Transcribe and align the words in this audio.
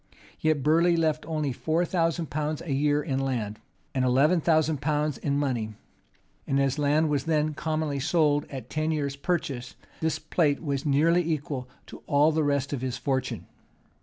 Yet 0.39 0.63
Burleigh 0.63 0.97
left 0.97 1.27
only 1.27 1.53
four 1.53 1.85
thousand 1.85 2.31
pounds 2.31 2.59
a 2.63 2.73
year 2.73 3.03
in 3.03 3.19
land, 3.19 3.59
and 3.93 4.03
eleven 4.03 4.41
thousand 4.41 4.81
pounds 4.81 5.19
in 5.19 5.37
money; 5.37 5.75
and 6.47 6.59
as 6.59 6.79
land 6.79 7.07
was 7.07 7.25
then 7.25 7.53
commonly 7.53 7.99
sold 7.99 8.45
at 8.49 8.67
ten 8.71 8.89
years' 8.89 9.15
purchase, 9.15 9.75
his 9.99 10.17
plate 10.17 10.63
was 10.63 10.87
nearly 10.87 11.21
equal 11.23 11.69
to 11.85 12.01
all 12.07 12.31
the 12.31 12.43
rest 12.43 12.73
of 12.73 12.81
his 12.81 12.97
fortune. 12.97 13.45